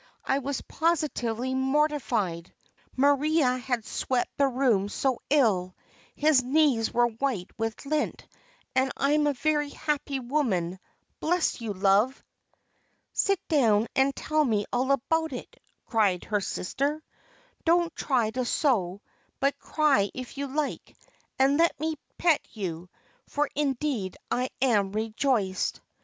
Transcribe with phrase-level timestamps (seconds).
[0.25, 2.51] I was positively mortified;
[2.95, 5.75] Maria had swept the room so ill,
[6.15, 8.27] his knees were white with lint,
[8.73, 10.79] and I'm a very happy woman,
[11.19, 12.23] bless you, love!"
[13.13, 17.03] "Sit down, and tell me all about it," cried her sister.
[17.63, 19.03] "Don't try to sew,
[19.39, 20.97] but cry if you like,
[21.37, 22.89] and let me pet you,
[23.27, 25.79] for indeed I am rejoiced."